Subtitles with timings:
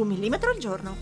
[0.00, 0.96] Un millimetro al giorno.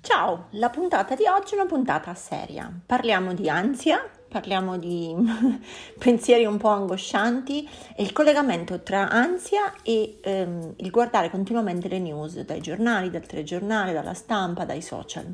[0.00, 2.72] Ciao, la puntata di oggi è una puntata seria.
[2.86, 5.14] Parliamo di ansia, parliamo di
[5.98, 11.98] pensieri un po' angoscianti e il collegamento tra ansia e ehm, il guardare continuamente le
[11.98, 15.24] news dai giornali, dal telegiornale, dalla stampa, dai social.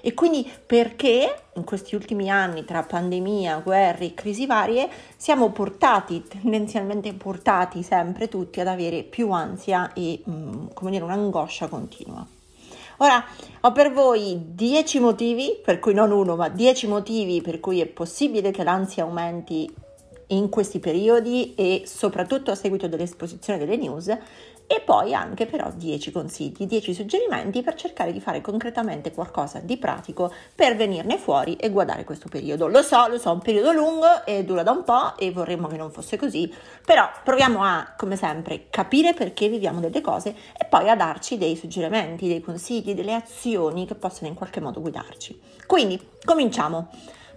[0.00, 7.12] E quindi perché in questi ultimi anni tra pandemia, guerre, crisi varie siamo portati, tendenzialmente
[7.14, 12.35] portati sempre tutti ad avere più ansia e mh, mm, come dire un'angoscia continua.
[12.98, 13.24] Ora
[13.60, 17.86] ho per voi 10 motivi, per cui non uno, ma 10 motivi per cui è
[17.86, 19.70] possibile che l'ansia aumenti
[20.28, 24.16] in questi periodi e soprattutto a seguito dell'esposizione delle news
[24.66, 29.76] e poi anche però 10 consigli, 10 suggerimenti per cercare di fare concretamente qualcosa di
[29.76, 32.66] pratico per venirne fuori e guardare questo periodo.
[32.66, 35.68] Lo so, lo so, è un periodo lungo e dura da un po' e vorremmo
[35.68, 36.52] che non fosse così,
[36.84, 41.56] però proviamo a, come sempre, capire perché viviamo delle cose e poi a darci dei
[41.56, 45.40] suggerimenti, dei consigli, delle azioni che possono in qualche modo guidarci.
[45.66, 46.88] Quindi, cominciamo.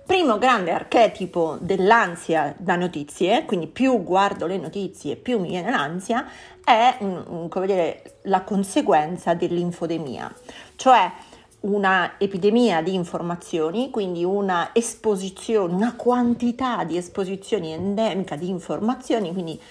[0.09, 6.27] Primo grande archetipo dell'ansia da notizie, quindi più guardo le notizie, più mi viene l'ansia,
[6.63, 10.33] è dire, la conseguenza dell'infodemia,
[10.77, 11.11] cioè
[11.59, 19.61] una epidemia di informazioni, quindi una esposizione, una quantità di esposizioni endemica di informazioni, quindi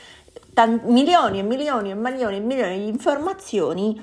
[0.55, 4.01] t- milioni e milioni e milioni e milioni di informazioni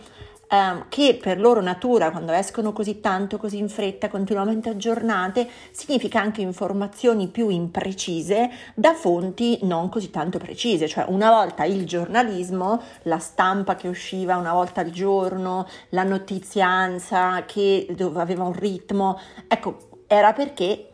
[0.49, 6.19] ehm, che per loro natura, quando escono così tanto, così in fretta, continuamente aggiornate, significa
[6.19, 12.81] anche informazioni più imprecise da fonti non così tanto precise, cioè una volta il giornalismo,
[13.03, 20.03] la stampa che usciva una volta al giorno, la notizianza che aveva un ritmo, ecco,
[20.07, 20.89] era perché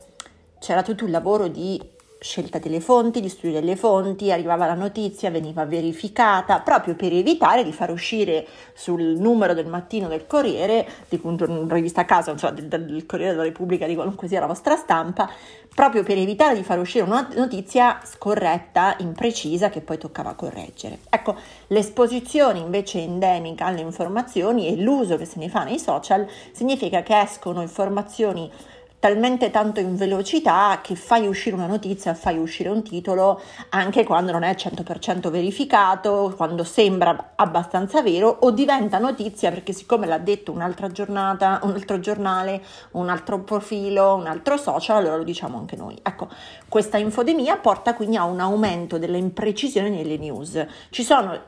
[0.60, 1.82] c'era tutto il lavoro di
[2.22, 7.64] scelta delle fonti, di studio delle fonti, arrivava la notizia, veniva verificata, proprio per evitare
[7.64, 12.54] di far uscire sul numero del mattino del Corriere, di una rivista a casa, insomma,
[12.54, 15.28] del, del, Corriere della Repubblica, di qualunque sia la vostra stampa,
[15.74, 21.00] proprio per evitare di far uscire una notizia scorretta, imprecisa, che poi toccava correggere.
[21.10, 21.36] Ecco,
[21.68, 27.20] l'esposizione invece endemica alle informazioni e l'uso che se ne fa nei social significa che
[27.20, 28.52] escono informazioni
[29.02, 34.32] talmente tanto in velocità che fai uscire una notizia, fai uscire un titolo anche quando
[34.32, 40.52] non è 100% verificato, quando sembra abbastanza vero o diventa notizia perché siccome l'ha detto
[40.52, 45.76] un'altra giornata, un altro giornale, un altro profilo, un altro social, allora lo diciamo anche
[45.76, 45.98] noi.
[46.04, 46.30] Ecco,
[46.70, 50.64] questa infodemia porta quindi a un aumento delle imprecisioni nelle news.
[50.92, 51.42] Ci sono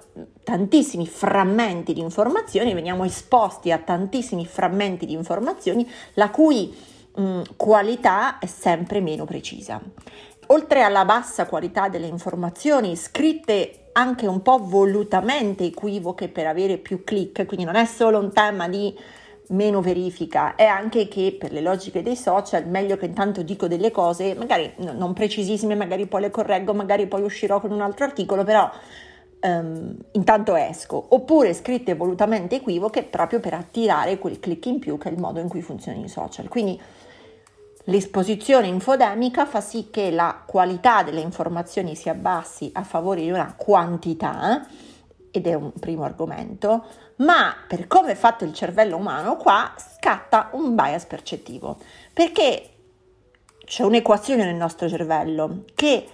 [0.44, 8.40] tantissimi frammenti di informazioni, veniamo esposti a tantissimi frammenti di informazioni la cui mm, qualità
[8.40, 9.82] è sempre meno precisa.
[10.48, 17.04] Oltre alla bassa qualità delle informazioni scritte anche un po' volutamente equivoche per avere più
[17.04, 18.94] click, quindi non è solo un tema di
[19.50, 23.92] meno verifica, è anche che per le logiche dei social meglio che intanto dico delle
[23.92, 28.44] cose, magari non precisissime, magari poi le correggo, magari poi uscirò con un altro articolo,
[28.44, 28.70] però
[29.42, 35.10] um, intanto esco, oppure scritte volutamente equivoche proprio per attirare quel click in più che
[35.10, 36.48] è il modo in cui funzionano i social.
[36.48, 36.80] Quindi
[37.86, 43.54] L'esposizione infodemica fa sì che la qualità delle informazioni si abbassi a favore di una
[43.58, 44.66] quantità,
[45.32, 46.86] ed è un primo argomento,
[47.18, 51.78] ma per come è fatto il cervello umano, qua scatta un bias percettivo,
[52.14, 52.70] perché
[53.66, 56.08] c'è un'equazione nel nostro cervello che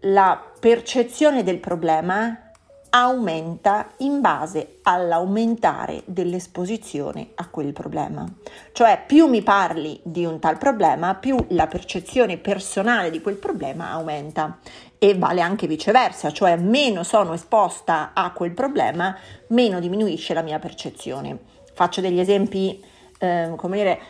[0.00, 2.47] la percezione del problema
[2.90, 8.26] aumenta in base all'aumentare dell'esposizione a quel problema.
[8.72, 13.90] Cioè più mi parli di un tal problema, più la percezione personale di quel problema
[13.90, 14.58] aumenta
[14.98, 19.16] e vale anche viceversa, cioè meno sono esposta a quel problema,
[19.48, 21.38] meno diminuisce la mia percezione.
[21.74, 22.82] Faccio degli esempi,
[23.18, 24.00] eh, come dire,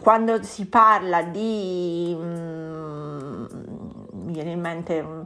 [0.00, 2.16] quando si parla di...
[2.16, 3.44] Mm,
[4.12, 5.02] mi viene in mente...
[5.02, 5.22] Mm,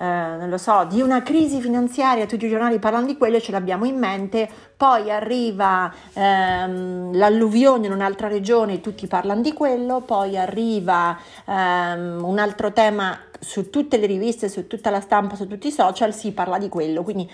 [0.00, 3.50] eh, non lo so, di una crisi finanziaria, tutti i giornali parlano di quello, ce
[3.50, 10.38] l'abbiamo in mente, poi arriva ehm, l'alluvione in un'altra regione, tutti parlano di quello, poi
[10.38, 15.66] arriva ehm, un altro tema su tutte le riviste, su tutta la stampa, su tutti
[15.66, 17.28] i social, si parla di quello, quindi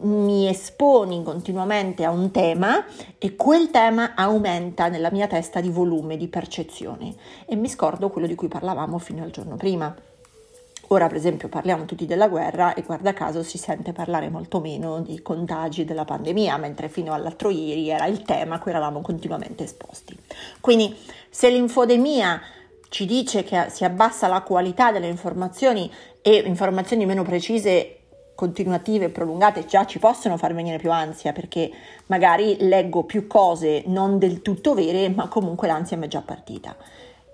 [0.00, 2.84] mi esponi continuamente a un tema
[3.18, 7.14] e quel tema aumenta nella mia testa di volume, di percezione.
[7.46, 9.94] E mi scordo quello di cui parlavamo fino al giorno prima.
[10.92, 15.00] Ora, per esempio, parliamo tutti della guerra e guarda caso si sente parlare molto meno
[15.00, 19.64] di contagi della pandemia, mentre fino all'altro ieri era il tema a cui eravamo continuamente
[19.64, 20.14] esposti.
[20.60, 20.94] Quindi,
[21.30, 22.42] se l'infodemia
[22.90, 25.90] ci dice che si abbassa la qualità delle informazioni
[26.20, 27.96] e informazioni meno precise
[28.34, 31.70] continuative e prolungate già ci possono far venire più ansia perché
[32.08, 36.76] magari leggo più cose non del tutto vere, ma comunque l'ansia mi è già partita.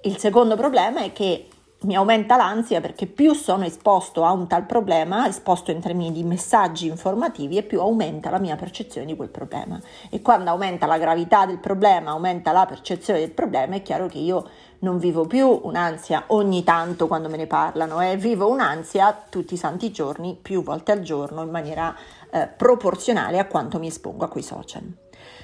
[0.02, 1.49] Il secondo problema è che
[1.82, 6.25] mi aumenta l'ansia perché più sono esposto a un tal problema, esposto in termini di
[6.25, 9.80] messaggi informativi, e più aumenta la mia percezione di quel problema.
[10.10, 14.19] E quando aumenta la gravità del problema, aumenta la percezione del problema, è chiaro che
[14.19, 14.48] io
[14.80, 19.56] non vivo più un'ansia ogni tanto quando me ne parlano, eh, vivo un'ansia tutti i
[19.56, 21.94] santi giorni, più volte al giorno, in maniera
[22.30, 24.82] eh, proporzionale a quanto mi espongo a quei social.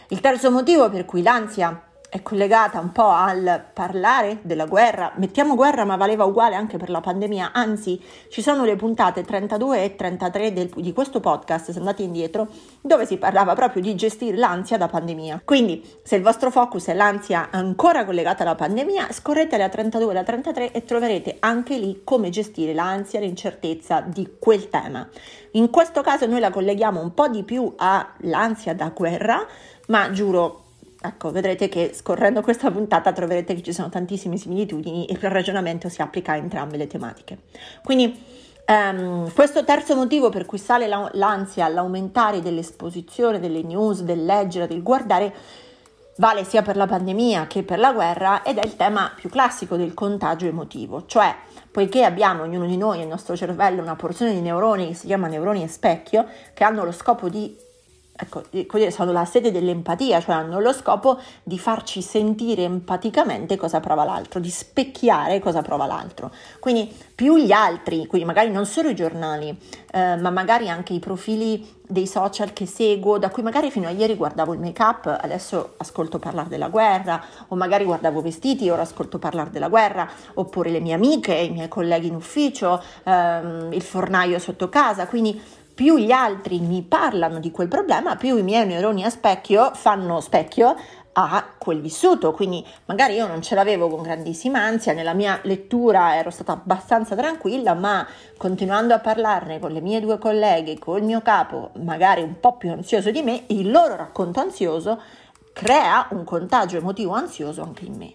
[0.08, 1.81] Il terzo motivo per cui l'ansia
[2.14, 5.11] è collegata un po' al parlare della guerra.
[5.16, 7.50] Mettiamo guerra, ma valeva uguale anche per la pandemia.
[7.52, 12.46] Anzi, ci sono le puntate 32 e 33 del, di questo podcast, se andate indietro,
[12.81, 15.43] dove si parlava proprio di gestire l'ansia da pandemia.
[15.44, 20.14] Quindi, se il vostro focus è l'ansia ancora collegata alla pandemia, scorrete la 32 e
[20.14, 25.08] la 33 e troverete anche lì come gestire l'ansia, l'incertezza di quel tema.
[25.55, 29.44] In questo caso noi la colleghiamo un po' di più all'ansia da guerra,
[29.88, 30.62] ma giuro
[31.06, 35.90] Ecco, vedrete che scorrendo questa puntata troverete che ci sono tantissime similitudini e il ragionamento
[35.90, 37.40] si applica a entrambe le tematiche.
[37.82, 38.18] Quindi
[38.66, 44.66] um, questo terzo motivo per cui sale la, l'ansia all'aumentare dell'esposizione, delle news, del leggere,
[44.66, 45.34] del guardare,
[46.16, 49.76] vale sia per la pandemia che per la guerra ed è il tema più classico
[49.76, 51.34] del contagio emotivo, cioè
[51.70, 55.26] poiché abbiamo ognuno di noi nel nostro cervello una porzione di neuroni che si chiama
[55.26, 57.54] neuroni a specchio, che hanno lo scopo di
[58.16, 58.43] ecco,
[58.90, 64.38] sono la sede dell'empatia, cioè hanno lo scopo di farci sentire empaticamente cosa prova l'altro,
[64.38, 66.31] di specchiare cosa prova l'altro.
[66.61, 69.56] Quindi più gli altri, quindi magari non solo i giornali,
[69.93, 73.90] eh, ma magari anche i profili dei social che seguo, da cui magari fino a
[73.90, 78.82] ieri guardavo il make up, adesso ascolto parlare della guerra, o magari guardavo vestiti, ora
[78.82, 83.82] ascolto parlare della guerra, oppure le mie amiche, i miei colleghi in ufficio, ehm, il
[83.82, 85.40] fornaio sotto casa, quindi
[85.74, 90.20] più gli altri mi parlano di quel problema, più i miei neuroni a specchio fanno
[90.20, 90.76] specchio
[91.16, 96.16] a quel vissuto, quindi magari io non ce l'avevo con grandissima ansia, nella mia lettura
[96.16, 98.06] ero stata abbastanza tranquilla, ma
[98.36, 102.70] continuando a parlarne con le mie due colleghe, col mio capo, magari un po' più
[102.70, 105.00] ansioso di me, il loro racconto ansioso
[105.52, 108.14] crea un contagio emotivo ansioso anche in me.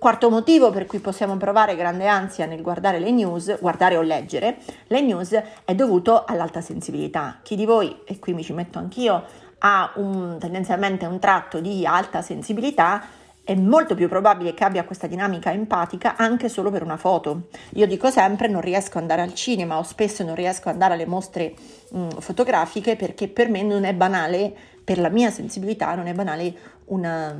[0.00, 4.56] Quarto motivo per cui possiamo provare grande ansia nel guardare le news, guardare o leggere
[4.86, 7.40] le news, è dovuto all'alta sensibilità.
[7.42, 9.22] Chi di voi, e qui mi ci metto anch'io,
[9.58, 13.02] ha un, tendenzialmente un tratto di alta sensibilità,
[13.44, 17.48] è molto più probabile che abbia questa dinamica empatica anche solo per una foto.
[17.74, 20.94] Io dico sempre non riesco ad andare al cinema o spesso non riesco ad andare
[20.94, 21.52] alle mostre
[21.90, 24.50] mh, fotografiche perché per me non è banale,
[24.82, 26.54] per la mia sensibilità non è banale
[26.86, 27.36] una,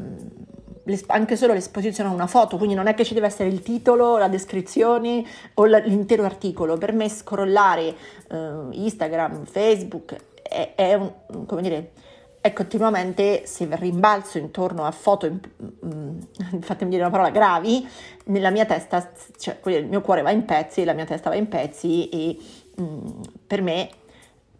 [1.06, 4.16] anche solo l'esposizione a una foto, quindi non è che ci deve essere il titolo,
[4.16, 5.24] la descrizione
[5.54, 6.78] o l'intero articolo.
[6.78, 7.94] Per me scrollare
[8.28, 11.12] eh, Instagram, Facebook è, è, un,
[11.46, 11.92] come dire,
[12.40, 16.18] è continuamente, se rimbalzo intorno a foto, mm,
[16.60, 17.86] fatemi dire una parola, gravi,
[18.24, 21.48] nella mia testa, cioè il mio cuore va in pezzi, la mia testa va in
[21.48, 22.38] pezzi e
[22.80, 23.90] mm, per me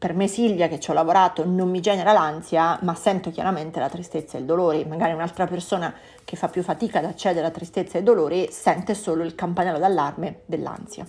[0.01, 3.91] per me Silvia che ci ho lavorato non mi genera l'ansia, ma sento chiaramente la
[3.91, 4.87] tristezza e il dolore.
[4.87, 5.93] Magari un'altra persona
[6.25, 10.41] che fa più fatica ad accedere alla tristezza e dolore sente solo il campanello d'allarme
[10.47, 11.07] dell'ansia.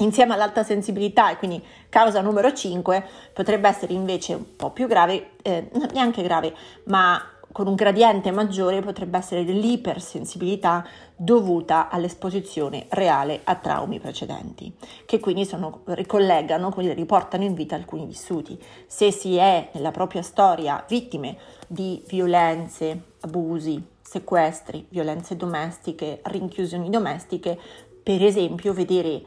[0.00, 3.02] Insieme all'alta sensibilità, e quindi causa numero 5,
[3.32, 6.54] potrebbe essere invece un po' più grave, eh, neanche grave,
[6.84, 7.18] ma
[7.50, 10.84] con un gradiente maggiore potrebbe essere l'ipersensibilità
[11.22, 14.74] dovuta all'esposizione reale a traumi precedenti,
[15.06, 18.60] che quindi sono, ricollegano, quindi riportano in vita alcuni vissuti.
[18.88, 21.36] Se si è nella propria storia vittime
[21.68, 27.56] di violenze, abusi, sequestri, violenze domestiche, rinchiusioni domestiche,
[28.02, 29.22] per esempio vedere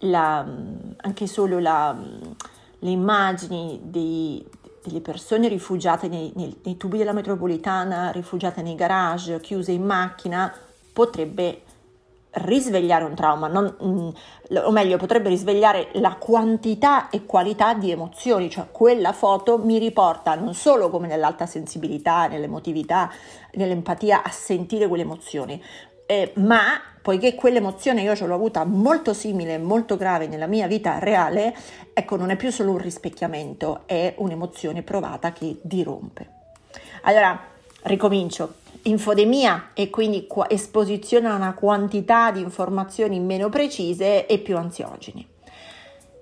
[0.00, 0.46] la,
[0.96, 1.96] anche solo la,
[2.78, 4.46] le immagini dei,
[4.84, 10.52] delle persone rifugiate nei, nei, nei, tubi della metropolitana, rifugiate nei garage, chiuse in macchina,
[11.00, 11.62] potrebbe
[12.32, 14.08] risvegliare un trauma, non, mm,
[14.64, 20.34] o meglio, potrebbe risvegliare la quantità e qualità di emozioni, cioè quella foto mi riporta
[20.34, 23.10] non solo come nell'alta sensibilità, nell'emotività,
[23.52, 25.60] nell'empatia a sentire quelle emozioni,
[26.04, 30.98] eh, ma poiché quell'emozione io ce l'ho avuta molto simile, molto grave nella mia vita
[30.98, 31.56] reale,
[31.94, 36.28] ecco, non è più solo un rispecchiamento, è un'emozione provata che dirompe.
[37.02, 37.40] Allora,
[37.84, 38.59] ricomincio.
[38.82, 45.26] Infodemia e quindi esposizione a una quantità di informazioni meno precise e più ansiogene.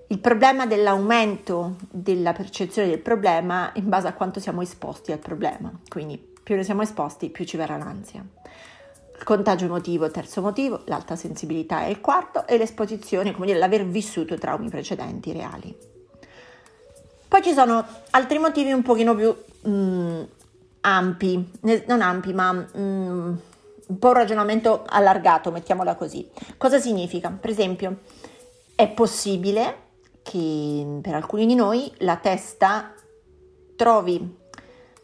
[0.07, 5.71] Il problema dell'aumento della percezione del problema in base a quanto siamo esposti al problema,
[5.87, 8.25] quindi più ne siamo esposti più ci verrà l'ansia.
[9.19, 13.45] Il contagio emotivo è il terzo motivo, l'alta sensibilità è il quarto e l'esposizione, come
[13.45, 15.75] dire, l'aver vissuto traumi precedenti reali.
[17.27, 20.21] Poi ci sono altri motivi un pochino più mh, mm,
[20.81, 21.51] ampi,
[21.87, 23.35] non ampi, ma mm,
[23.87, 26.29] un po' un ragionamento allargato, mettiamola così.
[26.57, 27.29] Cosa significa?
[27.31, 27.99] Per esempio,
[28.75, 29.87] è possibile
[30.21, 32.93] che per alcuni di noi la testa
[33.75, 34.37] trovi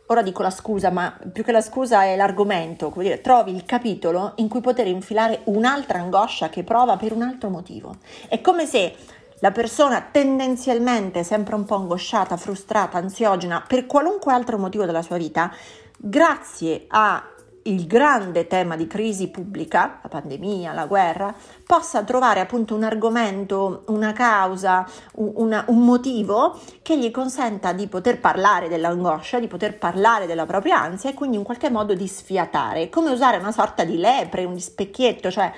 [0.08, 3.66] ora dico la scusa, ma più che la scusa è l'argomento, come dire, trovi il
[3.66, 7.98] capitolo in cui poter infilare un'altra angoscia che prova per un altro motivo.
[8.28, 8.96] È come se
[9.40, 15.18] la persona tendenzialmente sempre un po' angosciata, frustrata, ansiogena per qualunque altro motivo della sua
[15.18, 15.52] vita,
[15.98, 17.30] grazie a
[17.68, 21.34] il grande tema di crisi pubblica, la pandemia, la guerra,
[21.66, 27.88] possa trovare appunto un argomento, una causa, un, una, un, motivo che gli consenta di
[27.88, 32.08] poter parlare dell'angoscia, di poter parlare della propria ansia e quindi in qualche modo di
[32.08, 35.52] sfiatare, come usare una sorta di lepre, un specchietto, cioè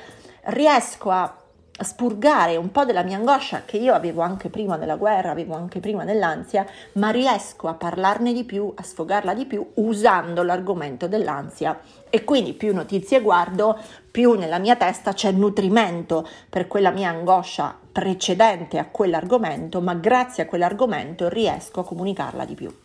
[0.44, 1.37] riesco a
[1.84, 5.80] spurgare un po' della mia angoscia che io avevo anche prima della guerra, avevo anche
[5.80, 11.80] prima dell'ansia, ma riesco a parlarne di più, a sfogarla di più usando l'argomento dell'ansia
[12.10, 13.78] e quindi più notizie guardo,
[14.10, 20.44] più nella mia testa c'è nutrimento per quella mia angoscia precedente a quell'argomento, ma grazie
[20.44, 22.76] a quell'argomento riesco a comunicarla di più.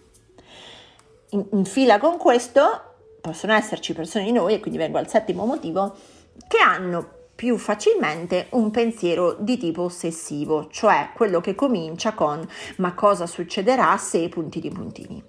[1.31, 2.61] In, in fila con questo
[3.21, 5.95] possono esserci persone di noi, e quindi vengo al settimo motivo,
[6.49, 12.47] che hanno più facilmente un pensiero di tipo ossessivo, cioè quello che comincia con
[12.77, 15.21] ma cosa succederà se puntini puntini.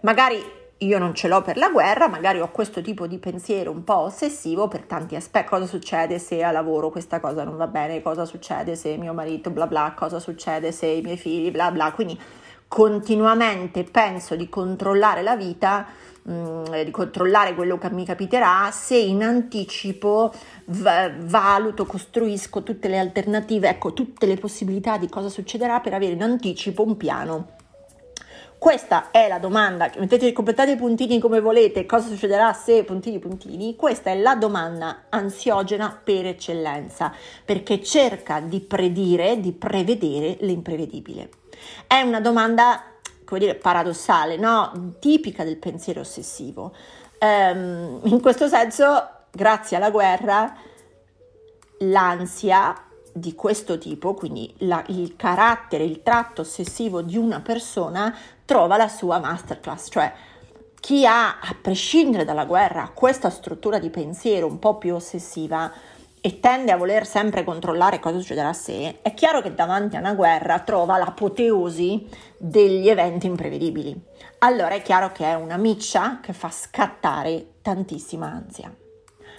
[0.00, 0.42] Magari
[0.78, 3.98] io non ce l'ho per la guerra, magari ho questo tipo di pensiero un po'
[3.98, 5.46] ossessivo per tanti aspetti.
[5.46, 8.02] Cosa succede se a lavoro questa cosa non va bene?
[8.02, 9.94] Cosa succede se mio marito bla bla?
[9.96, 11.92] Cosa succede se i miei figli bla bla?
[11.92, 12.18] Quindi
[12.70, 15.88] continuamente penso di controllare la vita
[16.28, 20.30] Mm, di controllare quello che mi capiterà se in anticipo
[20.66, 26.12] v- valuto, costruisco tutte le alternative, ecco tutte le possibilità di cosa succederà per avere
[26.12, 27.56] in anticipo un piano.
[28.58, 33.74] Questa è la domanda, mettete, completate i puntini come volete, cosa succederà se puntini puntini,
[33.74, 37.10] questa è la domanda ansiogena per eccellenza,
[37.46, 41.39] perché cerca di predire, di prevedere l'imprevedibile.
[41.86, 42.84] È una domanda
[43.30, 44.96] come dire, paradossale, no?
[44.98, 46.74] tipica del pensiero ossessivo.
[47.20, 50.52] Um, in questo senso, grazie alla guerra,
[51.78, 52.74] l'ansia
[53.12, 58.12] di questo tipo, quindi la, il carattere, il tratto ossessivo di una persona,
[58.44, 60.12] trova la sua masterclass, cioè
[60.80, 65.70] chi ha, a prescindere dalla guerra, questa struttura di pensiero un po' più ossessiva,
[66.20, 70.00] e tende a voler sempre controllare cosa succederà a sé, è chiaro che davanti a
[70.00, 73.98] una guerra trova l'apoteosi degli eventi imprevedibili.
[74.38, 78.74] Allora è chiaro che è una miccia che fa scattare tantissima ansia.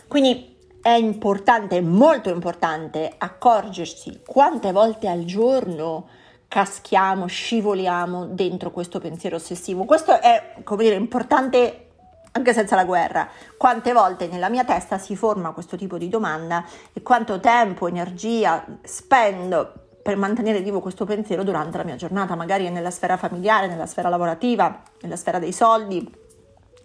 [0.08, 6.08] Quindi è importante, molto importante, accorgersi quante volte al giorno
[6.48, 9.86] caschiamo, scivoliamo dentro questo pensiero ossessivo.
[9.86, 11.91] Questo è, come dire, importante
[12.32, 16.66] anche senza la guerra, quante volte nella mia testa si forma questo tipo di domanda
[16.94, 22.70] e quanto tempo, energia spendo per mantenere vivo questo pensiero durante la mia giornata, magari
[22.70, 26.10] nella sfera familiare, nella sfera lavorativa, nella sfera dei soldi,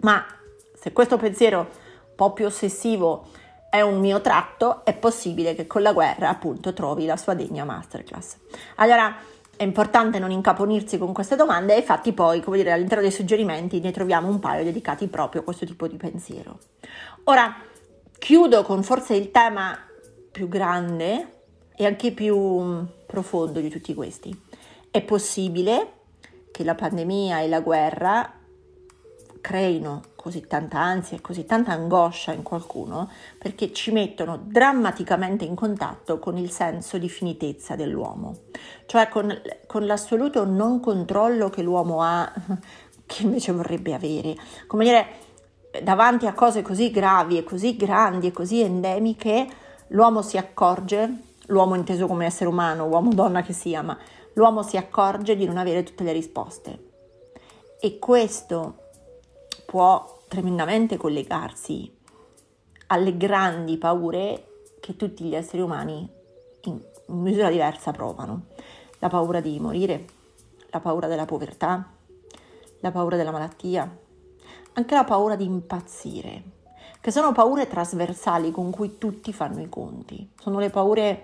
[0.01, 0.25] ma
[0.75, 3.29] se questo pensiero un po' più ossessivo
[3.71, 7.65] è un mio tratto, è possibile che con la guerra appunto trovi la sua degna
[7.65, 8.37] masterclass.
[8.77, 9.15] Allora,
[9.57, 13.81] è importante non incaponirsi con queste domande e infatti poi, come dire, all'interno dei suggerimenti
[13.81, 16.59] ne troviamo un paio dedicati proprio a questo tipo di pensiero.
[17.25, 17.55] Ora,
[18.19, 19.79] chiudo con forse il tema
[20.31, 21.33] più grande
[21.75, 24.39] e anche più profondo di tutti questi.
[24.91, 25.93] È possibile
[26.51, 28.33] che la pandemia e la guerra
[29.47, 35.55] creino così tanta ansia e così tanta angoscia in qualcuno perché ci mettono drammaticamente in
[35.55, 38.39] contatto con il senso di finitezza dell'uomo,
[38.87, 39.33] cioè con,
[39.69, 42.29] con l'assoluto non controllo che l'uomo ha,
[43.07, 44.35] che invece vorrebbe avere.
[44.67, 45.07] Come dire,
[45.81, 49.47] davanti a cose così gravi e così grandi e così endemiche,
[49.89, 53.97] l'uomo si accorge, l'uomo inteso come essere umano, uomo donna che sia, ma
[54.33, 56.83] l'uomo si accorge di non avere tutte le risposte.
[57.79, 58.86] E questo
[59.67, 61.93] può tremendamente collegarsi
[62.89, 66.09] alle grandi paure che tutti gli esseri umani
[66.63, 68.47] in misura diversa provano.
[69.01, 70.05] La paura di morire,
[70.71, 71.91] la paura della povertà,
[72.81, 73.99] la paura della malattia,
[74.73, 76.43] anche la paura di impazzire,
[77.01, 80.31] che sono paure trasversali con cui tutti fanno i conti.
[80.39, 81.23] Sono le paure,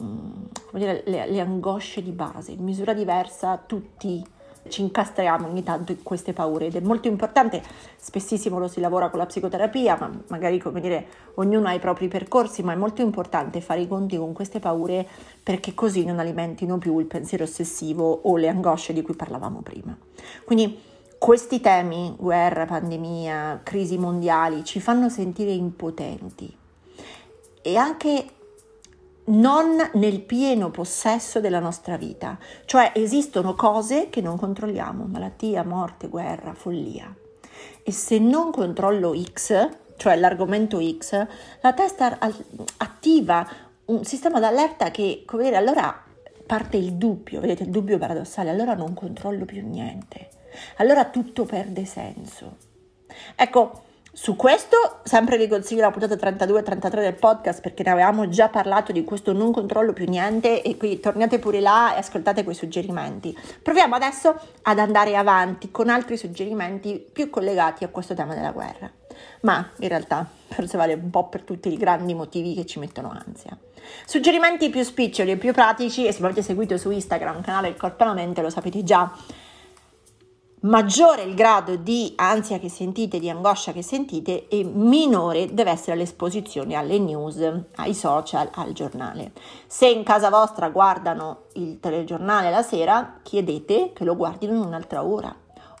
[0.00, 2.52] mm, come dire, le, le angosce di base.
[2.52, 4.24] In misura diversa tutti
[4.68, 7.62] ci incastriamo ogni tanto in queste paure ed è molto importante,
[7.96, 12.08] spessissimo lo si lavora con la psicoterapia, ma magari come dire ognuno ha i propri
[12.08, 15.06] percorsi, ma è molto importante fare i conti con queste paure
[15.42, 19.96] perché così non alimentino più il pensiero ossessivo o le angosce di cui parlavamo prima.
[20.44, 20.78] Quindi
[21.18, 26.52] questi temi, guerra, pandemia, crisi mondiali, ci fanno sentire impotenti
[27.62, 28.26] e anche
[29.24, 36.08] non nel pieno possesso della nostra vita, cioè esistono cose che non controlliamo, malattia, morte,
[36.08, 37.14] guerra, follia.
[37.82, 41.26] E se non controllo X, cioè l'argomento X,
[41.60, 42.18] la testa
[42.78, 43.48] attiva
[43.84, 46.04] un sistema d'allerta che, come dire, allora
[46.46, 50.28] parte il dubbio, vedete il dubbio paradossale, allora non controllo più niente,
[50.76, 52.56] allora tutto perde senso.
[53.36, 53.82] Ecco,
[54.14, 58.28] su questo sempre vi consiglio la puntata 32 e 33 del podcast perché ne avevamo
[58.28, 62.44] già parlato di questo non controllo più niente e quindi tornate pure là e ascoltate
[62.44, 63.34] quei suggerimenti.
[63.62, 68.90] Proviamo adesso ad andare avanti con altri suggerimenti più collegati a questo tema della guerra.
[69.40, 73.10] Ma in realtà forse vale un po' per tutti i grandi motivi che ci mettono
[73.10, 73.56] ansia.
[74.04, 77.76] Suggerimenti più spiccioli e più pratici e se mi avete seguito su Instagram, canale Il
[77.76, 79.10] Corpo e Mente, lo sapete già
[80.62, 85.96] maggiore il grado di ansia che sentite, di angoscia che sentite e minore deve essere
[85.96, 87.40] l'esposizione alle news,
[87.76, 89.32] ai social, al giornale.
[89.66, 95.04] Se in casa vostra guardano il telegiornale la sera, chiedete che lo guardino in un'altra
[95.04, 95.34] ora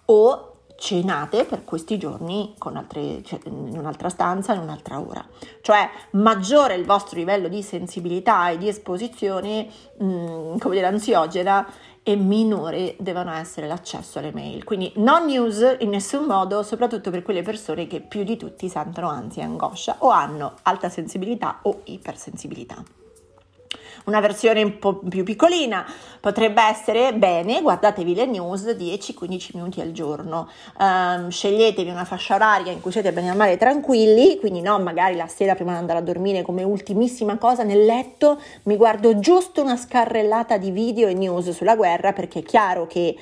[0.06, 0.46] o
[0.82, 5.24] cenate per questi giorni altre, cioè, in un'altra stanza, in un'altra ora.
[5.60, 11.64] Cioè maggiore il vostro livello di sensibilità e di esposizione, mh, mm, come dire, ansiogena
[12.02, 14.64] e minore devono essere l'accesso alle mail.
[14.64, 19.08] Quindi non news in nessun modo, soprattutto per quelle persone che più di tutti sentono
[19.08, 23.01] ansia e angoscia o hanno alta sensibilità o ipersensibilità.
[24.04, 25.86] Una versione un po' più piccolina
[26.20, 32.72] potrebbe essere bene, guardatevi le news 10-15 minuti al giorno, um, sceglietevi una fascia oraria
[32.72, 36.00] in cui siete bene o male tranquilli, quindi no, magari la sera prima di andare
[36.00, 41.14] a dormire come ultimissima cosa nel letto mi guardo giusto una scarrellata di video e
[41.14, 43.16] news sulla guerra perché è chiaro che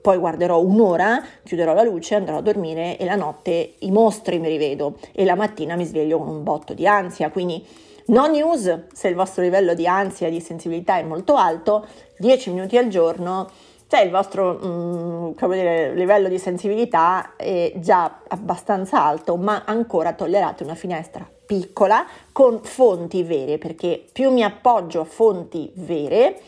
[0.00, 4.48] poi guarderò un'ora, chiuderò la luce, andrò a dormire e la notte i mostri mi
[4.48, 7.64] rivedo e la mattina mi sveglio con un botto di ansia, quindi
[8.12, 11.86] No news, se il vostro livello di ansia e di sensibilità è molto alto,
[12.18, 13.48] 10 minuti al giorno,
[13.86, 20.62] cioè il vostro mm, dire, livello di sensibilità è già abbastanza alto, ma ancora tollerate
[20.62, 26.38] una finestra piccola con fonti vere, perché più mi appoggio a fonti vere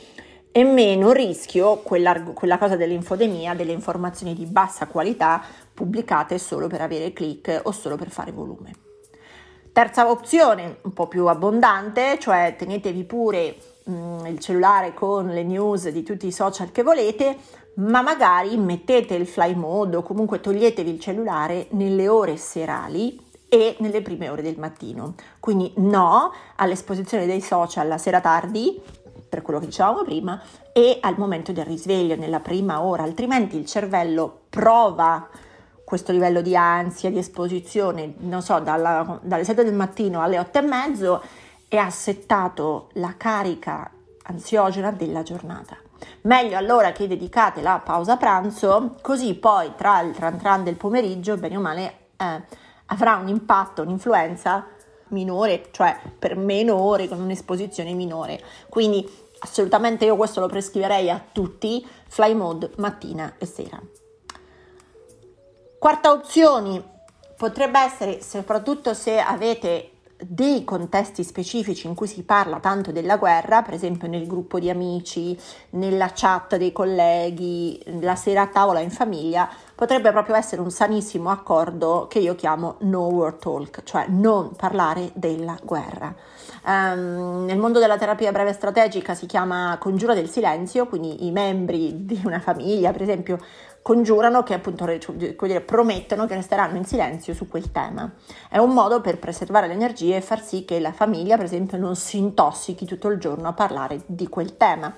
[0.53, 6.83] e meno rischio quella, quella cosa dell'infodemia, delle informazioni di bassa qualità pubblicate solo per
[6.83, 8.84] avere click o solo per fare volume.
[9.75, 15.43] Terza opzione, un po' più abbondante, cioè tenetevi pure mh, mm, il cellulare con le
[15.43, 17.37] news di tutti i social che volete,
[17.79, 23.75] ma magari mettete il fly mode o comunque toglietevi il cellulare nelle ore serali e
[23.81, 25.15] nelle prime ore del mattino.
[25.41, 28.81] Quindi no all'esposizione dei social la sera tardi,
[29.29, 30.41] per quello che dicevamo prima,
[30.73, 35.29] e al momento del risveglio, nella prima ora, altrimenti il cervello prova
[35.95, 40.59] questo livello di ansia, di esposizione, non so, dalla, dalle 7 del mattino alle 8
[40.59, 41.23] e mezzo
[41.69, 43.89] e ha settato la carica
[44.25, 45.77] ansiogena della giornata.
[46.23, 51.37] Meglio allora che dedicate la pausa pranzo, così poi tra il tran tran del pomeriggio,
[51.37, 52.43] bene o male, eh,
[52.87, 54.67] avrà un impatto, un'influenza
[55.11, 58.43] minore, cioè per meno ore con un'esposizione minore.
[58.69, 63.81] Quindi assolutamente io questo lo prescriverei a tutti, fly mode mattina e sera.
[65.85, 66.83] Quarta opzione
[67.37, 73.61] potrebbe essere, soprattutto se avete dei contesti specifici in cui si parla tanto della guerra,
[73.61, 75.39] per esempio nel gruppo di amici,
[75.73, 81.29] nella chat dei colleghi, la sera a tavola in famiglia, potrebbe proprio essere un sanissimo
[81.29, 86.15] accordo che io chiamo no war talk, cioè non parlare della guerra.
[86.65, 92.07] Um, nel mondo della terapia breve strategica si chiama congiura del silenzio, quindi i membri
[92.07, 93.39] di una famiglia, per esempio,
[93.85, 98.11] congiurano che appunto dire, promettono che resteranno in silenzio su quel tema.
[98.49, 101.77] È un modo per preservare le energie e far sì che la famiglia, per esempio,
[101.77, 104.95] non si intossichi tutto il giorno a parlare di quel tema.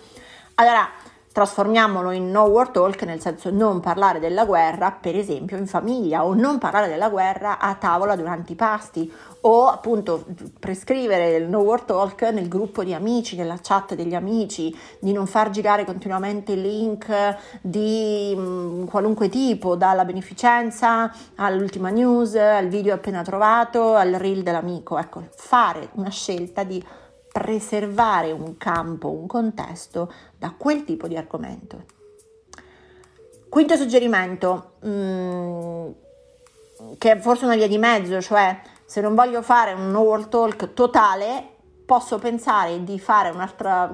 [0.55, 0.89] Allora,
[1.37, 6.25] trasformiamolo in no war talk, nel senso non parlare della guerra, per esempio, in famiglia
[6.25, 10.25] o non parlare della guerra a tavola durante i pasti o appunto
[10.59, 15.27] prescrivere il no war talk nel gruppo di amici, nella chat degli amici, di non
[15.27, 17.07] far girare continuamente link
[17.61, 24.43] di mh, mm, qualunque tipo, dalla beneficenza all'ultima news, al video appena trovato, al reel
[24.43, 24.97] dell'amico.
[24.97, 26.83] Ecco, fare una scelta di
[27.37, 31.85] preservare un campo, un contesto da quel tipo di argomento.
[33.51, 39.75] Quinto suggerimento, mh, che è forse una via di mezzo, cioè se non voglio fare
[39.75, 41.51] un world talk totale,
[41.85, 43.33] posso pensare di fare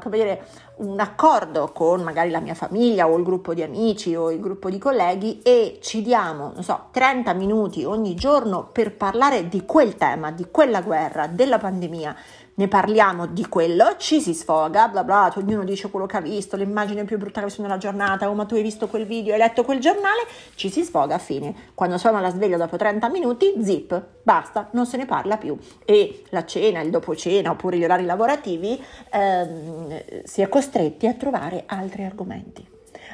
[0.09, 4.40] dire, un accordo con magari la mia famiglia o il gruppo di amici o il
[4.40, 9.66] gruppo di colleghi e ci diamo, non so, 30 minuti ogni giorno per parlare di
[9.66, 12.16] quel tema, di quella guerra, della pandemia,
[12.55, 16.57] ne parliamo di quello, ci si sfoga, bla bla, ognuno dice quello che ha visto,
[16.57, 19.33] l'immagine più brutta che ha visto nella giornata, oh, ma tu hai visto quel video,
[19.33, 21.55] hai letto quel giornale, ci si sfoga fine.
[21.75, 25.57] Quando suona la sveglia dopo 30 minuti, zip, basta, non se ne parla più.
[25.85, 31.15] E la cena, il dopo cena oppure gli orari lavorativi ehm, si è costretti a
[31.15, 32.69] trovare altri argomenti.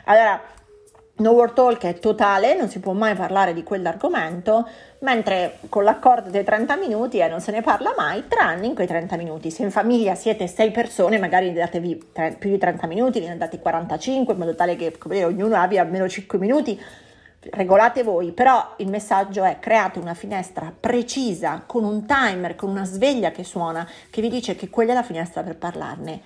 [0.04, 0.40] Allora,
[1.18, 4.68] No War Talk è totale, non si può mai parlare di quell'argomento,
[5.00, 8.86] mentre con l'accordo dei 30 minuti eh, non se ne parla mai, tranne in quei
[8.86, 9.50] 30 minuti.
[9.50, 13.58] Se in famiglia siete 6 persone, magari datevi tre, più di 30 minuti, ne date
[13.58, 16.80] 45, in modo tale che dire, ognuno abbia almeno 5 minuti,
[17.50, 22.84] regolate voi, però il messaggio è create una finestra precisa, con un timer, con una
[22.84, 26.20] sveglia che suona, che vi dice che quella è la finestra per parlarne.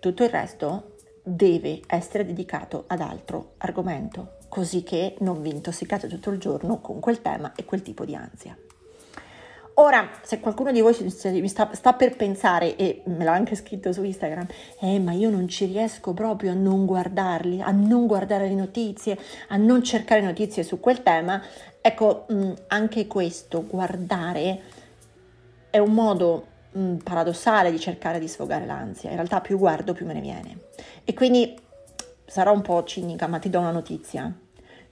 [0.00, 0.93] Tutto il resto
[1.26, 7.00] deve essere dedicato ad altro argomento, così che non vi intossicate tutto il giorno con
[7.00, 8.56] quel tema e quel tipo di ansia.
[9.76, 14.04] Ora, se qualcuno di voi sta, sta, per pensare, e me l'ha anche scritto su
[14.04, 14.46] Instagram,
[14.80, 19.18] eh, ma io non ci riesco proprio a non guardarli, a non guardare le notizie,
[19.48, 21.42] a non cercare notizie su quel tema,
[21.80, 22.26] ecco,
[22.68, 24.60] anche questo, guardare,
[25.70, 29.10] è un modo mh, paradossale di cercare di sfogare l'ansia.
[29.10, 30.58] In realtà più guardo più me ne viene.
[31.04, 31.56] E quindi
[32.26, 34.32] sarò un po' cinica, ma ti do una notizia.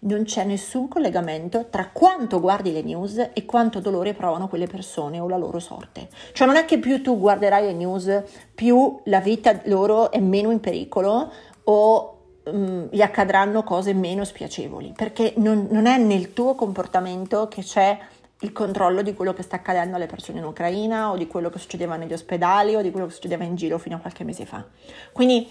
[0.05, 5.21] Non c'è nessun collegamento tra quanto guardi le news e quanto dolore provano quelle persone
[5.21, 6.09] o la loro sorte.
[6.33, 10.51] Cioè non è che più tu guarderai le news, più la vita loro è meno
[10.51, 11.31] in pericolo
[11.64, 17.62] o um, gli accadranno cose meno spiacevoli, perché non, non è nel tuo comportamento che
[17.62, 17.97] c'è
[18.42, 21.59] il controllo di quello che sta accadendo alle persone in Ucraina o di quello che
[21.59, 24.64] succedeva negli ospedali o di quello che succedeva in giro fino a qualche mese fa.
[25.12, 25.48] Quindi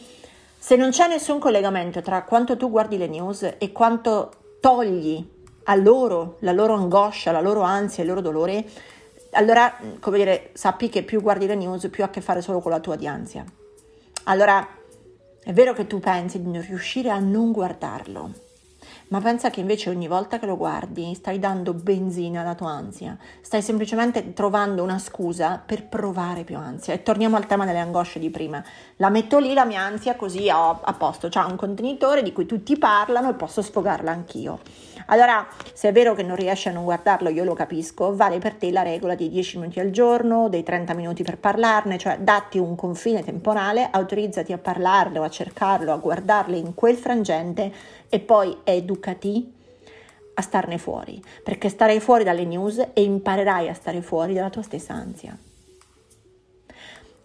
[0.57, 5.75] se non c'è nessun collegamento tra quanto tu guardi le news e quanto togli a
[5.75, 8.65] loro la loro angoscia, la loro ansia, il loro dolore,
[9.31, 12.59] allora, come dire, sappi che più guardi le news, più ha a che fare solo
[12.59, 13.45] con la tua di ansia.
[14.25, 14.67] Allora,
[15.43, 18.31] è vero che tu pensi di non riuscire a non guardarlo,
[19.11, 23.17] ma pensa che invece ogni volta che lo guardi stai dando benzina alla tua ansia,
[23.41, 26.93] stai semplicemente trovando una scusa per provare più ansia.
[26.93, 28.63] E torniamo al tema delle angosce di prima.
[28.97, 32.45] La metto lì la mia ansia così ho a posto, c'è un contenitore di cui
[32.45, 34.59] tutti parlano e posso sfogarla anch'io.
[35.11, 38.53] Allora, se è vero che non riesci a non guardarlo, io lo capisco, vale per
[38.53, 42.57] te la regola dei 10 minuti al giorno, dei 30 minuti per parlarne, cioè datti
[42.57, 47.73] un confine temporale, autorizzati a parlarne o a cercarlo, a guardarle in quel frangente
[48.07, 49.53] e poi educati
[50.33, 54.61] a starne fuori, perché starai fuori dalle news e imparerai a stare fuori dalla tua
[54.61, 55.37] stessa ansia.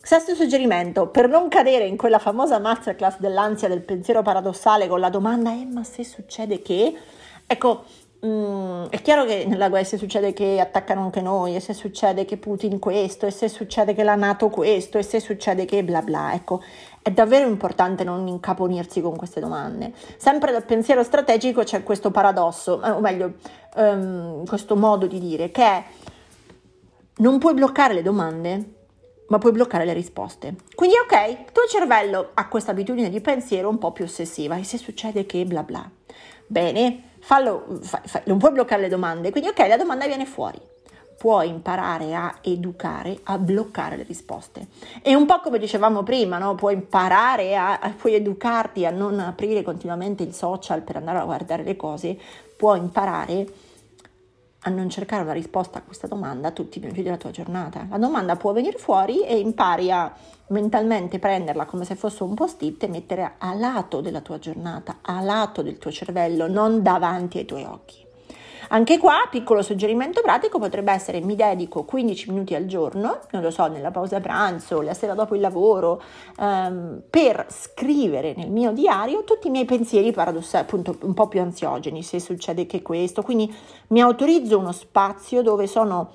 [0.02, 5.08] Sesto suggerimento, per non cadere in quella famosa masterclass dell'ansia del pensiero paradossale con la
[5.08, 6.94] domanda, eh ma se succede che,
[7.46, 7.84] ecco,
[8.24, 12.24] mm, è chiaro che nella guerra se succede che attaccano anche noi, e se succede
[12.24, 16.02] che Putin questo, e se succede che la Nato questo, e se succede che bla
[16.02, 16.62] bla, ecco,
[17.02, 19.92] è davvero importante non incaponirsi con queste domande.
[20.16, 23.34] Sempre dal pensiero strategico c'è questo paradosso, eh, o meglio,
[23.76, 25.84] um, questo modo di dire, che è
[27.18, 28.74] non puoi bloccare le domande,
[29.28, 30.54] ma puoi bloccare le risposte.
[30.74, 34.64] Quindi ok, il tuo cervello ha questa abitudine di pensiero un po' più ossessiva, e
[34.64, 35.88] se succede che bla bla.
[36.46, 40.60] Bene, fallo, fa, fa, non puoi bloccare le domande, quindi ok, la domanda viene fuori
[41.16, 44.66] puoi imparare a educare, a bloccare le risposte.
[45.02, 46.54] E un po' come dicevamo prima, no?
[46.54, 51.24] puoi imparare a, a, puoi educarti a non aprire continuamente il social per andare a
[51.24, 52.18] guardare le cose,
[52.56, 53.44] puoi imparare a
[54.70, 57.86] non cercare una risposta a questa domanda tutti i minuti della tua giornata.
[57.90, 60.12] La domanda può venire fuori e impari a
[60.48, 65.20] mentalmente prenderla come se fosse un post-it e mettere a lato della tua giornata, a
[65.20, 68.05] lato del tuo cervello, non davanti ai tuoi occhi.
[68.68, 73.50] Anche qua, piccolo suggerimento pratico potrebbe essere mi dedico 15 minuti al giorno, non lo
[73.50, 76.02] so, nella pausa pranzo, la sera dopo il lavoro,
[76.38, 81.40] ehm, per scrivere nel mio diario tutti i miei pensieri paradossali, appunto un po' più
[81.40, 83.22] ansiogeni, se succede che questo.
[83.22, 83.54] Quindi
[83.88, 86.10] mi autorizzo uno spazio dove sono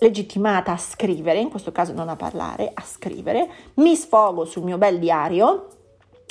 [0.00, 4.78] legittimata a scrivere, in questo caso non a parlare, a scrivere, mi sfogo sul mio
[4.78, 5.68] bel diario,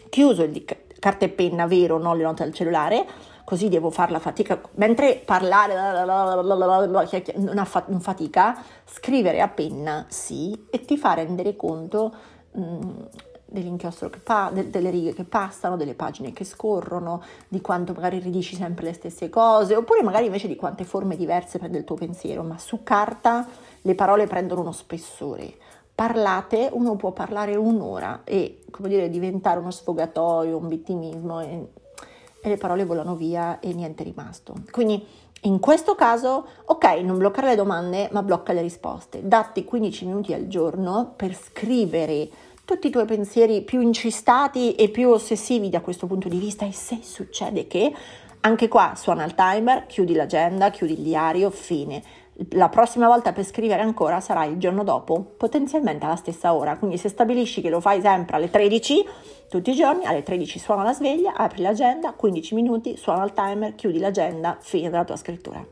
[0.09, 3.05] chiuso il di carta e penna vero, non le note al cellulare,
[3.49, 5.73] così devo fare la fatica, mentre parlare
[6.05, 12.13] non, fa, non fatica, scrivere a penna sì e ti fa rendere conto
[12.51, 12.89] mh,
[13.45, 18.19] dell'inchiostro che pa- de- delle righe che passano, delle pagine che scorrono, di quanto magari
[18.19, 21.95] ridici sempre le stesse cose, oppure magari invece di quante forme diverse prende il tuo
[21.95, 23.47] pensiero, ma su carta
[23.81, 25.55] le parole prendono uno spessore.
[25.95, 31.67] Parlate, uno può parlare un'ora e, come dire, diventare uno sfogatoio, un vittimismo e
[32.41, 34.53] e le parole volano via e niente è rimasto.
[34.71, 35.05] Quindi
[35.43, 39.25] in questo caso, ok, non bloccare le domande, ma blocca le risposte.
[39.25, 42.29] Datti 15 minuti al giorno per scrivere
[42.65, 46.71] tutti i tuoi pensieri più incistati e più ossessivi da questo punto di vista e
[46.71, 47.91] se succede che
[48.41, 52.01] anche qua suona il timer, chiudi l'agenda, chiudi il diario, fine
[52.51, 56.77] la prossima volta per scrivere ancora sarà il giorno dopo, potenzialmente alla stessa ora.
[56.77, 59.05] Quindi se stabilisci che lo fai sempre alle 13,
[59.49, 63.75] tutti i giorni, alle 13 suona la sveglia, apri l'agenda, 15 minuti, suona il timer,
[63.75, 65.65] chiudi l'agenda, fine della tua scrittura.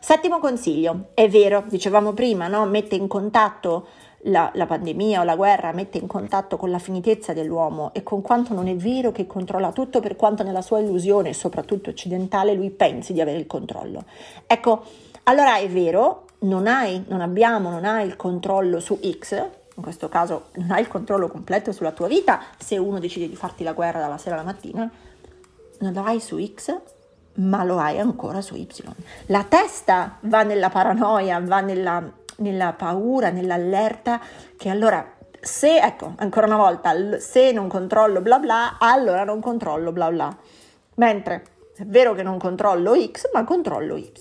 [0.00, 2.66] Settimo consiglio, è vero, dicevamo prima, no?
[2.66, 3.86] mette in contatto
[4.26, 8.22] la, la, pandemia o la guerra mette in contatto con la finitezza dell'uomo e con
[8.22, 12.70] quanto non è vero che controlla tutto per quanto nella sua illusione, soprattutto occidentale, lui
[12.70, 14.04] pensi di avere il controllo.
[14.46, 14.84] Ecco,
[15.24, 19.32] allora è vero, non hai, non abbiamo, non hai il controllo su X,
[19.74, 23.36] in questo caso non hai il controllo completo sulla tua vita se uno decide di
[23.36, 24.90] farti la guerra dalla sera alla mattina,
[25.78, 26.76] non lo hai su X,
[27.34, 28.68] ma lo hai ancora su Y.
[29.26, 34.20] La testa va nella paranoia, va nella nella paura, nell'allerta,
[34.56, 39.90] che allora se, ecco, ancora una volta, se non controllo bla bla, allora non controllo
[39.90, 40.36] bla bla.
[40.94, 41.44] Mentre
[41.76, 44.12] è vero che non controllo X, ma controllo Y.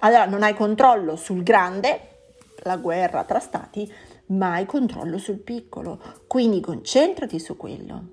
[0.00, 2.00] Allora non hai controllo sul grande,
[2.64, 3.90] la guerra tra stati,
[4.26, 6.00] ma hai controllo sul piccolo.
[6.26, 8.08] Quindi concentrati su quello.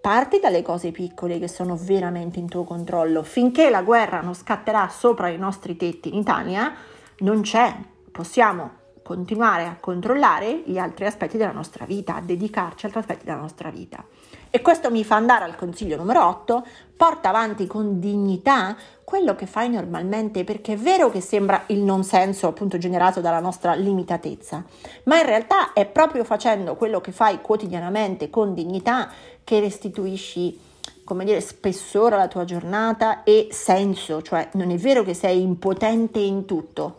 [0.00, 3.24] Parti dalle cose piccole che sono veramente in tuo controllo.
[3.24, 6.72] Finché la guerra non scatterà sopra i nostri tetti in Italia,
[7.18, 7.74] non c'è
[8.10, 13.24] possiamo continuare a controllare gli altri aspetti della nostra vita, a dedicarci ad altri aspetti
[13.24, 14.04] della nostra vita.
[14.50, 19.46] E questo mi fa andare al consiglio numero 8, porta avanti con dignità quello che
[19.46, 24.62] fai normalmente, perché è vero che sembra il non senso appunto generato dalla nostra limitatezza,
[25.04, 29.10] ma in realtà è proprio facendo quello che fai quotidianamente con dignità
[29.42, 30.66] che restituisci
[31.04, 36.18] come dire, spessore alla tua giornata e senso, cioè non è vero che sei impotente
[36.18, 36.98] in tutto,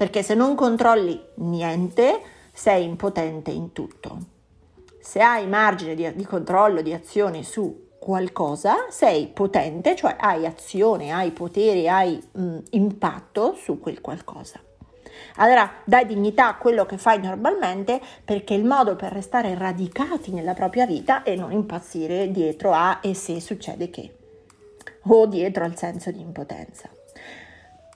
[0.00, 2.22] perché se non controlli niente
[2.54, 4.18] sei impotente in tutto.
[4.98, 11.12] Se hai margine di, di controllo, di azione su qualcosa, sei potente, cioè hai azione,
[11.12, 14.58] hai potere, hai mh, impatto su quel qualcosa.
[15.36, 20.54] Allora dai dignità a quello che fai normalmente perché il modo per restare radicati nella
[20.54, 24.16] propria vita è non impazzire dietro a e se succede che
[25.02, 26.88] o dietro al senso di impotenza.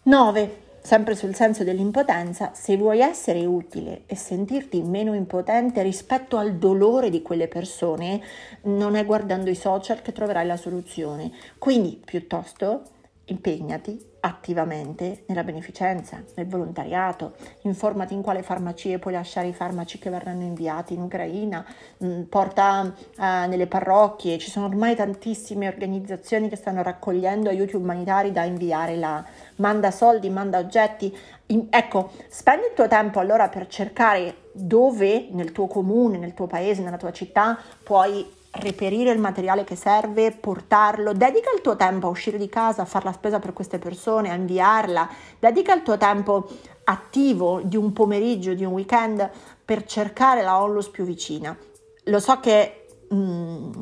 [0.03, 6.57] 9 sempre sul senso dell'impotenza, se vuoi essere utile e sentirti meno impotente rispetto al
[6.57, 8.21] dolore di quelle persone,
[8.65, 11.33] non è guardando i social che troverai la soluzione.
[11.57, 12.83] Quindi, piuttosto,
[13.27, 20.09] impegnati attivamente nella beneficenza, nel volontariato, informati in quale farmacie puoi lasciare i farmaci che
[20.09, 21.65] verranno inviati in Ucraina,
[22.03, 28.33] mm, porta eh, nelle parrocchie, ci sono ormai tantissime organizzazioni che stanno raccogliendo aiuti umanitari
[28.33, 29.23] da inviare là,
[29.57, 31.15] manda soldi, manda oggetti,
[31.47, 36.47] in, ecco, spendi il tuo tempo allora per cercare dove nel tuo comune, nel tuo
[36.47, 42.07] paese, nella tua città puoi reperire il materiale che serve, portarlo, dedica il tuo tempo
[42.07, 45.83] a uscire di casa, a fare la spesa per queste persone, a inviarla, dedica il
[45.83, 46.49] tuo tempo
[46.85, 49.29] attivo di un pomeriggio, di un weekend
[49.65, 51.57] per cercare la onlus più vicina.
[52.05, 53.73] Lo so che mm,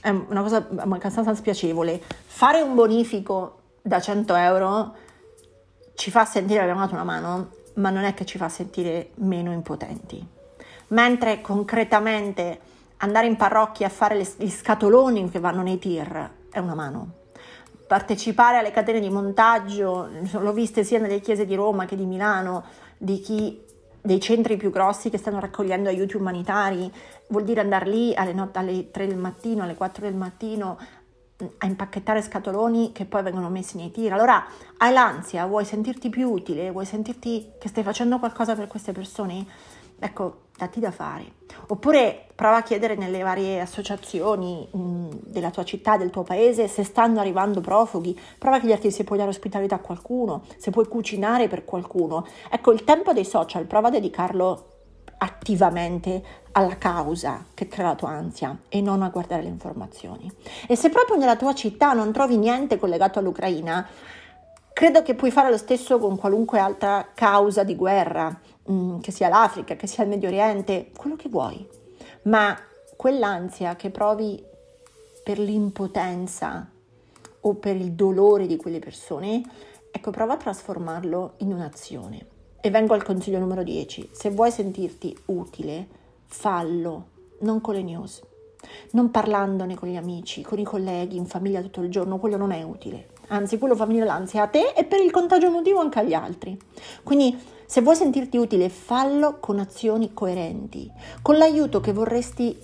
[0.00, 4.94] è una cosa abbastanza spiacevole, fare un bonifico da 100 euro
[5.94, 9.10] ci fa sentire che abbiamo dato una mano, ma non è che ci fa sentire
[9.16, 10.24] meno impotenti.
[10.88, 12.60] Mentre concretamente
[12.98, 17.10] andare in parrocchia a fare gli scatoloni che vanno nei tir è una mano.
[17.86, 22.64] Partecipare alle catene di montaggio, l'ho viste sia nelle chiese di Roma che di Milano,
[22.96, 23.64] di chi
[24.00, 26.90] dei centri più grossi che stanno raccogliendo aiuti umanitari,
[27.28, 30.78] vuol dire andare lì alle, not- alle 3 del mattino, alle 4 del mattino
[31.58, 34.12] a impacchettare scatoloni che poi vengono messi nei tir.
[34.12, 34.46] Allora
[34.78, 39.44] hai l'ansia, vuoi sentirti più utile, vuoi sentirti che stai facendo qualcosa per queste persone?
[39.98, 41.32] Ecco, datti da fare.
[41.68, 46.84] Oppure prova a chiedere nelle varie associazioni mh, della tua città, del tuo paese, se
[46.84, 51.48] stanno arrivando profughi, prova a chiederti se puoi dare ospitalità a qualcuno, se puoi cucinare
[51.48, 52.26] per qualcuno.
[52.50, 54.70] Ecco, il tempo dei social, prova a dedicarlo
[55.18, 60.30] attivamente alla causa che crea la tua ansia e non a guardare le informazioni.
[60.66, 63.86] E se proprio nella tua città non trovi niente collegato all'Ucraina,
[64.72, 68.38] credo che puoi fare lo stesso con qualunque altra causa di guerra,
[68.70, 71.66] mm, che sia l'Africa, che sia il Medio Oriente, quello che vuoi.
[72.22, 72.56] Ma
[72.96, 74.42] quell'ansia che provi
[75.22, 76.70] per l'impotenza
[77.40, 79.42] o per il dolore di quelle persone,
[79.90, 82.26] ecco, prova a trasformarlo in un'azione.
[82.60, 84.10] E vengo al consiglio numero 10.
[84.12, 85.86] Se vuoi sentirti utile,
[86.26, 87.06] fallo,
[87.40, 88.22] non con le news.
[88.92, 92.50] Non parlandone con gli amici, con i colleghi, in famiglia tutto il giorno, quello non
[92.50, 93.10] è utile.
[93.28, 96.58] Anzi, quello fa venire l'ansia a te e per il contagio emotivo anche agli altri.
[97.02, 100.90] Quindi, se vuoi sentirti utile, fallo con azioni coerenti,
[101.22, 102.56] con l'aiuto che vorresti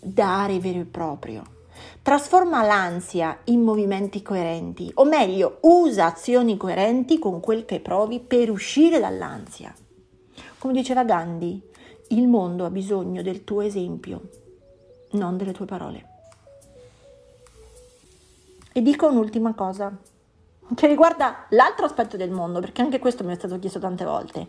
[0.00, 1.58] dare vero e proprio
[2.02, 8.50] Trasforma l'ansia in movimenti coerenti, o meglio, usa azioni coerenti con quel che provi per
[8.50, 9.74] uscire dall'ansia.
[10.58, 11.60] Come diceva Gandhi,
[12.08, 14.22] il mondo ha bisogno del tuo esempio,
[15.10, 16.08] non delle tue parole.
[18.72, 19.94] E dico un'ultima cosa,
[20.74, 24.46] che riguarda l'altro aspetto del mondo, perché anche questo mi è stato chiesto tante volte.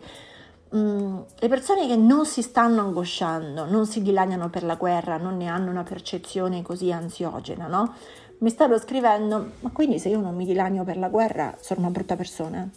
[0.74, 5.36] Mm, le persone che non si stanno angosciando, non si dilaniano per la guerra, non
[5.36, 7.94] ne hanno una percezione così ansiogena, no?
[8.38, 11.90] Mi stanno scrivendo, ma quindi se io non mi dilanio per la guerra sono una
[11.90, 12.68] brutta persona?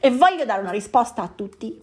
[0.00, 1.80] E voglio dare una risposta a tutti.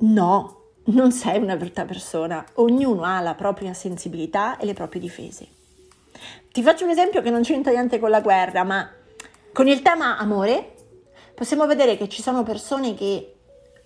[0.00, 5.46] No, non sei una brutta persona, ognuno ha la propria sensibilità e le proprie difese.
[6.50, 8.88] Ti faccio un esempio che non c'entra niente con la guerra, ma
[9.54, 10.74] con il tema amore
[11.32, 13.36] possiamo vedere che ci sono persone che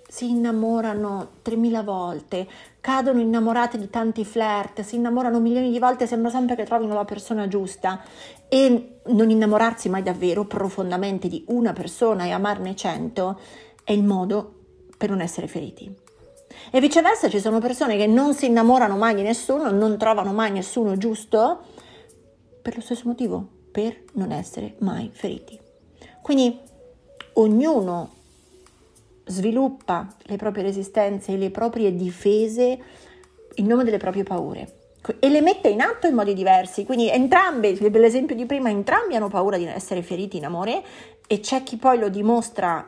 [0.09, 2.49] si innamorano 3000 volte,
[2.81, 7.05] cadono innamorate di tanti flirt, si innamorano milioni di volte, sembra sempre che trovino la
[7.05, 8.01] persona giusta
[8.49, 13.39] e non innamorarsi mai davvero profondamente di una persona e amarne cento
[13.85, 14.55] è il modo
[14.97, 15.95] per non essere feriti.
[16.71, 20.51] E viceversa ci sono persone che non si innamorano mai di nessuno, non trovano mai
[20.51, 21.61] nessuno giusto
[22.63, 25.57] per lo stesso motivo, per non essere mai feriti.
[26.21, 26.59] Quindi
[27.35, 28.13] ognuno
[29.25, 32.77] sviluppa le proprie resistenze le proprie difese
[33.55, 34.75] in nome delle proprie paure
[35.21, 36.85] e le mette in atto in modi diversi.
[36.85, 40.83] Quindi entrambe, l'esempio di prima, entrambi hanno paura di essere feriti in amore
[41.29, 42.85] e c'è chi poi lo dimostra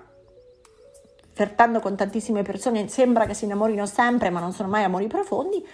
[1.33, 5.64] flirtando con tantissime persone, sembra che si innamorino sempre, ma non sono mai amori profondi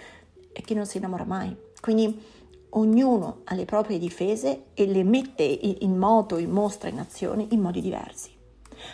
[0.53, 1.55] e chi non si innamora mai.
[1.81, 2.35] Quindi
[2.71, 7.61] ognuno ha le proprie difese e le mette in moto, in mostra, in azione in
[7.61, 8.35] modi diversi.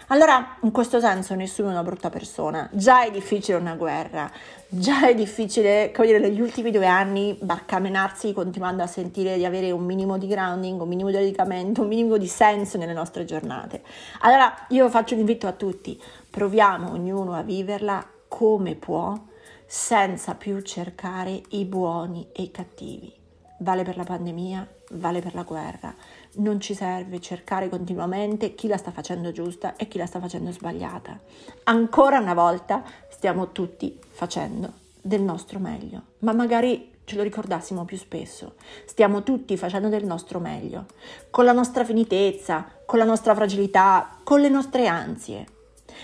[0.08, 2.70] Allora, in questo senso, nessuno è una brutta persona.
[2.72, 4.32] Già è difficile una guerra,
[4.68, 9.72] già è difficile, come dire, negli ultimi due anni barcamenarsi continuando a sentire di avere
[9.72, 13.84] un minimo di grounding, un minimo di radicamento, un minimo di senso nelle nostre giornate.
[14.22, 19.18] Allora, io faccio un invito a tutti, proviamo ognuno a viverla come può,
[19.66, 23.23] senza più cercare i buoni e i cattivi.
[23.64, 25.96] Vale per la pandemia, vale per la guerra
[26.36, 30.52] non ci serve cercare continuamente chi la sta facendo giusta e chi la sta facendo
[30.52, 31.18] sbagliata.
[31.64, 37.98] Ancora una volta stiamo tutti facendo del nostro meglio, ma magari ce lo ricordassimo più
[37.98, 38.56] spesso.
[38.86, 40.86] Stiamo tutti facendo del nostro meglio,
[41.30, 45.48] con la nostra finitezza, con la nostra fragilità, con le nostre ansie.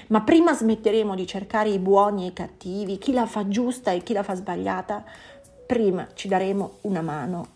[0.07, 4.03] Ma prima smetteremo di cercare i buoni e i cattivi, chi la fa giusta e
[4.03, 5.03] chi la fa sbagliata,
[5.69, 7.47] prima ci daremo una mano,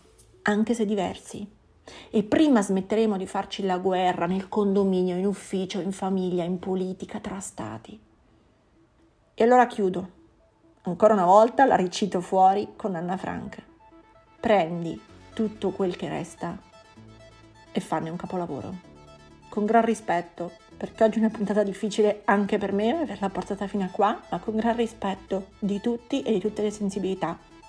[0.42, 1.44] anche se diversi.
[2.10, 7.18] E prima smetteremo di farci la guerra nel condominio, in ufficio, in famiglia, in politica,
[7.18, 8.00] tra stati.
[9.34, 10.10] E allora chiudo.
[10.82, 13.60] Ancora una volta la ricito fuori con Anna Frank.
[14.38, 15.00] Prendi
[15.34, 16.56] tutto quel che resta
[17.72, 18.72] e fanne un capolavoro.
[19.48, 23.82] Con gran rispetto, perché oggi è una puntata difficile anche per me averla portata fino
[23.82, 27.50] a qua, ma con gran rispetto di tutti e di tutte le sensibilità.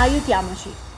[0.00, 0.89] Aiutiamoci